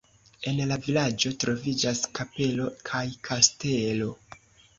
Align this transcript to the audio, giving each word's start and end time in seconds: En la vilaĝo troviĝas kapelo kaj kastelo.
En 0.51 0.61
la 0.69 0.77
vilaĝo 0.85 1.31
troviĝas 1.43 2.01
kapelo 2.21 2.67
kaj 2.91 3.03
kastelo. 3.29 4.11